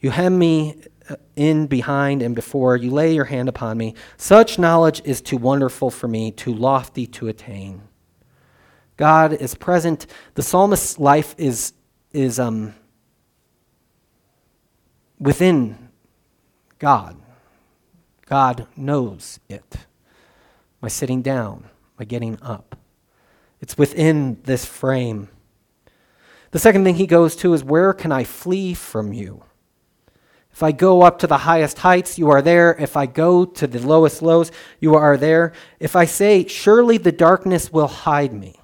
[0.00, 0.80] You hem me
[1.36, 3.94] in behind and before, you lay your hand upon me.
[4.16, 7.82] Such knowledge is too wonderful for me, too lofty to attain.
[8.96, 10.06] God is present.
[10.34, 11.72] The psalmist's life is,
[12.12, 12.74] is um,
[15.18, 15.90] within
[16.78, 17.16] God.
[18.26, 19.76] God knows it
[20.80, 21.64] my sitting down,
[21.98, 22.76] my getting up.
[23.60, 25.28] It's within this frame.
[26.50, 29.42] The second thing he goes to is where can I flee from you?
[30.58, 32.74] If I go up to the highest heights, you are there.
[32.80, 34.50] If I go to the lowest lows,
[34.80, 35.52] you are there.
[35.78, 38.58] If I say, surely the darkness will hide me.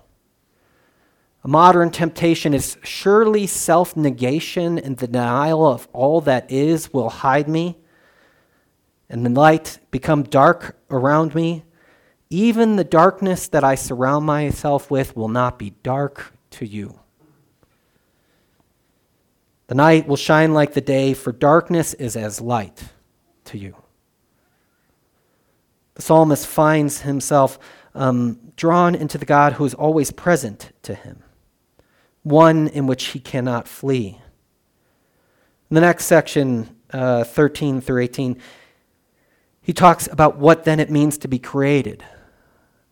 [1.44, 7.10] A modern temptation is surely self negation and the denial of all that is will
[7.10, 7.76] hide me,
[9.08, 11.62] and the light become dark around me.
[12.28, 16.98] Even the darkness that I surround myself with will not be dark to you.
[19.66, 22.84] The night will shine like the day, for darkness is as light
[23.46, 23.76] to you.
[25.94, 27.58] The psalmist finds himself
[27.94, 31.22] um, drawn into the God who is always present to him,
[32.22, 34.20] one in which he cannot flee.
[35.70, 38.38] In the next section, uh, 13 through 18,
[39.62, 42.04] he talks about what then it means to be created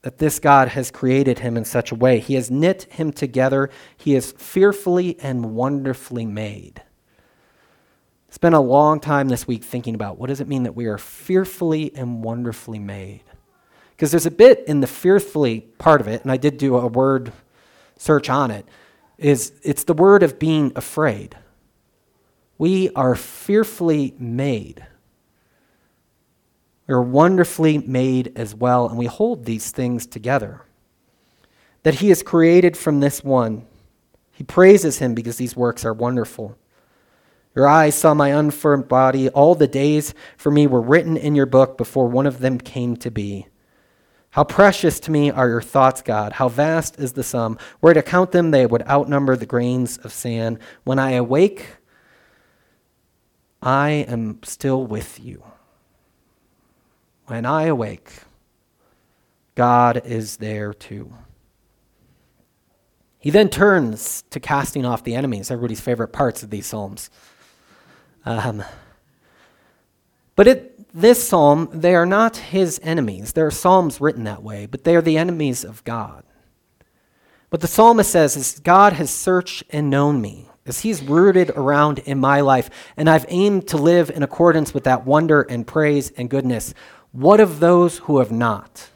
[0.02, 2.18] that this God has created him in such a way.
[2.18, 6.82] He has knit him together, he is fearfully and wonderfully made.
[8.28, 10.98] Spent a long time this week thinking about what does it mean that we are
[10.98, 13.22] fearfully and wonderfully made?
[13.90, 16.86] Because there's a bit in the fearfully part of it, and I did do a
[16.86, 17.32] word
[17.96, 18.66] search on it,
[19.18, 21.36] is it's the word of being afraid.
[22.58, 24.84] We are fearfully made.
[26.92, 30.62] Are wonderfully made as well, and we hold these things together.
[31.82, 33.66] That He is created from this one.
[34.30, 36.56] He praises Him because these works are wonderful.
[37.54, 39.28] Your eyes saw my unformed body.
[39.30, 42.96] All the days for me were written in your book before one of them came
[42.98, 43.46] to be.
[44.30, 46.34] How precious to me are your thoughts, God.
[46.34, 47.58] How vast is the sum.
[47.82, 50.58] Were to count them, they would outnumber the grains of sand.
[50.84, 51.76] When I awake,
[53.60, 55.42] I am still with you.
[57.32, 58.12] When I awake,
[59.54, 61.14] God is there too.
[63.18, 67.08] He then turns to casting off the enemies, everybody's favorite parts of these psalms.
[68.26, 68.62] Um,
[70.36, 73.32] but it, this psalm, they are not his enemies.
[73.32, 76.24] There are psalms written that way, but they are the enemies of God.
[77.48, 81.98] What the psalmist says is God has searched and known me as he's rooted around
[82.00, 86.10] in my life, and I've aimed to live in accordance with that wonder and praise
[86.10, 86.74] and goodness.
[87.12, 88.88] What of those who have not?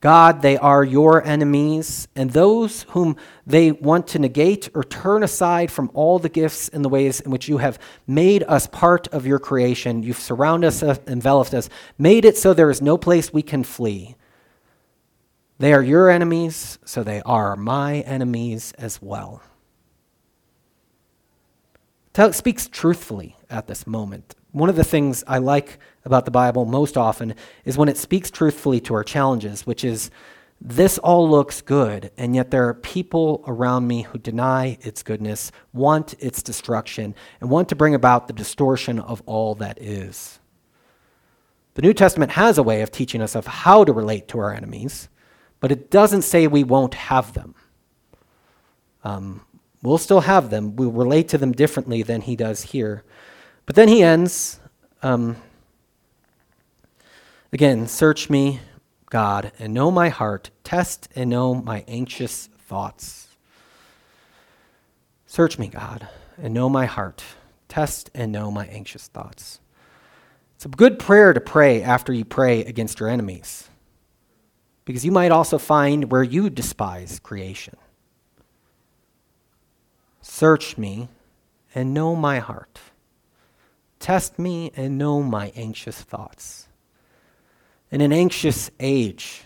[0.00, 5.70] God, they are your enemies, and those whom they want to negate or turn aside
[5.70, 9.26] from all the gifts and the ways in which you have made us part of
[9.26, 10.02] your creation.
[10.02, 13.62] You've surrounded us, uh, enveloped us, made it so there is no place we can
[13.62, 14.16] flee.
[15.58, 19.42] They are your enemies, so they are my enemies as well.
[22.16, 24.34] It speaks truthfully at this moment.
[24.52, 27.34] One of the things I like about the Bible most often
[27.64, 30.10] is when it speaks truthfully to our challenges, which is
[30.60, 35.52] this all looks good, and yet there are people around me who deny its goodness,
[35.72, 40.38] want its destruction, and want to bring about the distortion of all that is.
[41.74, 44.52] The New Testament has a way of teaching us of how to relate to our
[44.52, 45.08] enemies,
[45.60, 47.54] but it doesn't say we won't have them.
[49.02, 49.40] Um,
[49.82, 50.76] we'll still have them.
[50.76, 53.04] We'll relate to them differently than he does here.
[53.66, 54.60] But then he ends
[55.02, 55.36] um,
[57.52, 58.60] again, search me,
[59.08, 60.50] God, and know my heart.
[60.64, 63.28] Test and know my anxious thoughts.
[65.26, 67.22] Search me, God, and know my heart.
[67.68, 69.60] Test and know my anxious thoughts.
[70.56, 73.68] It's a good prayer to pray after you pray against your enemies,
[74.84, 77.76] because you might also find where you despise creation.
[80.40, 81.10] Search me
[81.74, 82.80] and know my heart.
[83.98, 86.66] Test me and know my anxious thoughts.
[87.90, 89.42] In an anxious age,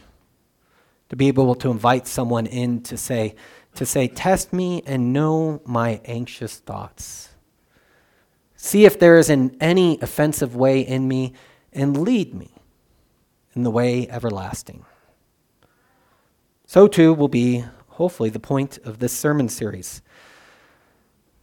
[1.08, 3.34] to be able to invite someone in to say,
[3.74, 7.30] to say, Test me and know my anxious thoughts.
[8.54, 11.32] See if there is in any offensive way in me,
[11.72, 12.52] and lead me
[13.56, 14.84] in the way everlasting.
[16.66, 20.00] So, too, will be, hopefully, the point of this sermon series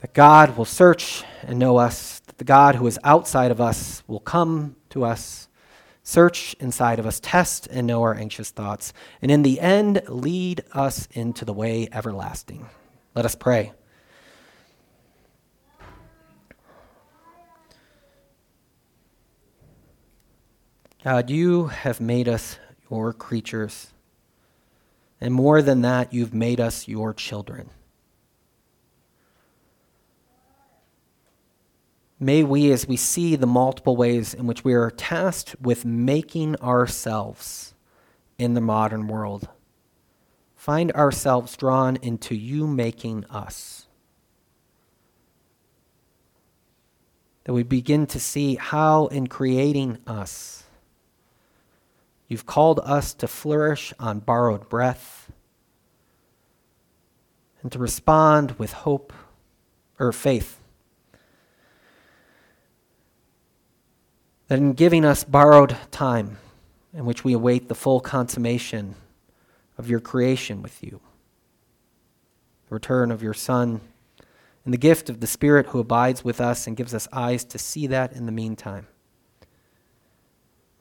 [0.02, 4.04] that God will search and know us, that the God who is outside of us
[4.08, 5.48] will come to us
[6.04, 8.92] search inside of us, test and know our anxious thoughts,
[9.22, 12.68] and in the end, lead us into the way everlasting.
[13.16, 13.72] Let us pray.
[21.04, 22.58] God, you have made us
[22.90, 23.92] your creatures.
[25.20, 27.70] And more than that, you've made us your children.
[32.24, 36.56] May we, as we see the multiple ways in which we are tasked with making
[36.58, 37.74] ourselves
[38.38, 39.50] in the modern world,
[40.56, 43.88] find ourselves drawn into you making us.
[47.46, 50.66] That we begin to see how, in creating us,
[52.28, 55.32] you've called us to flourish on borrowed breath
[57.64, 59.12] and to respond with hope
[59.98, 60.61] or faith
[64.52, 66.36] that in giving us borrowed time
[66.94, 68.96] in which we await the full consummation
[69.78, 71.00] of your creation with you,
[72.68, 73.80] the return of your Son,
[74.66, 77.58] and the gift of the Spirit who abides with us and gives us eyes to
[77.58, 78.88] see that in the meantime.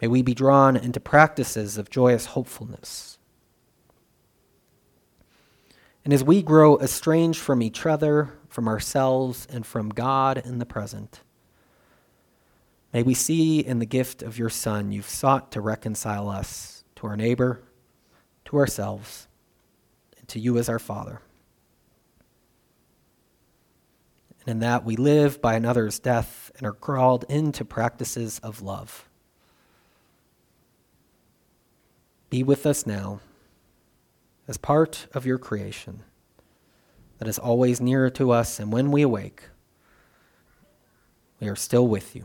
[0.03, 3.19] May we be drawn into practices of joyous hopefulness.
[6.05, 10.67] And as we grow estranged from each other, from ourselves, and from God in the
[10.67, 11.21] present,
[12.93, 17.07] May we see in the gift of your Son you've sought to reconcile us to
[17.07, 17.63] our neighbor,
[18.47, 19.29] to ourselves,
[20.19, 21.23] and to you as our Father.
[24.41, 29.09] And in that we live by another's death and are called into practices of love.
[32.29, 33.21] Be with us now
[34.49, 36.03] as part of your creation
[37.19, 39.45] that is always nearer to us, and when we awake,
[41.39, 42.25] we are still with you